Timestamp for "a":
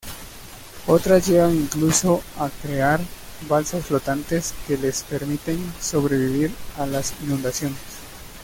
2.39-2.49, 6.79-6.87